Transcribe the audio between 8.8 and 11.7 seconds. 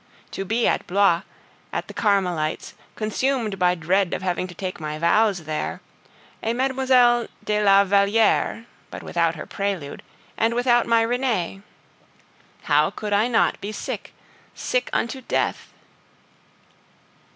but without her prelude, and without my Renee!